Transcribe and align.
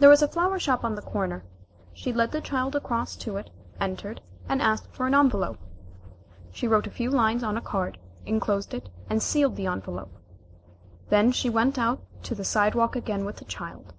There 0.00 0.08
was 0.08 0.20
a 0.20 0.26
flower 0.26 0.58
shop 0.58 0.82
on 0.82 0.96
the 0.96 1.00
corner. 1.00 1.44
She 1.92 2.12
led 2.12 2.32
the 2.32 2.40
child 2.40 2.74
across 2.74 3.14
to 3.18 3.36
it, 3.36 3.50
entered, 3.80 4.20
and 4.48 4.60
asked 4.60 4.90
for 4.92 5.06
an 5.06 5.14
envelope. 5.14 5.60
She 6.50 6.66
wrote 6.66 6.88
a 6.88 6.90
few 6.90 7.08
lines 7.08 7.44
on 7.44 7.56
a 7.56 7.60
card, 7.62 7.98
enclosed 8.24 8.74
it 8.74 8.88
and 9.08 9.22
sealed 9.22 9.54
the 9.54 9.66
envelope. 9.68 10.10
Then 11.08 11.30
she 11.30 11.48
went 11.48 11.78
out 11.78 12.00
to 12.24 12.34
the 12.34 12.42
side 12.42 12.74
walk 12.74 12.96
again 12.96 13.24
with 13.24 13.36
the 13.36 13.44
child. 13.44 13.94